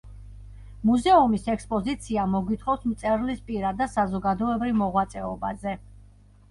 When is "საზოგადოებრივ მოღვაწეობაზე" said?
3.95-5.81